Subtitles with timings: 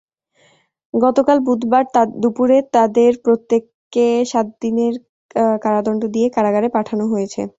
[0.93, 1.83] গতকাল বুধবার
[2.21, 4.93] দুপুরে তাঁদের প্রত্যেককে সাত দিনের
[5.63, 7.41] কারাদণ্ড দিয়ে কারাগারে পাঠানো হয়েছে।